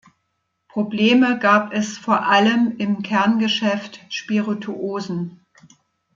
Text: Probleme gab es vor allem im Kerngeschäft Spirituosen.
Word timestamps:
Probleme 0.67 1.37
gab 1.37 1.73
es 1.73 1.95
vor 1.99 2.25
allem 2.25 2.75
im 2.79 3.03
Kerngeschäft 3.03 3.99
Spirituosen. 4.11 5.45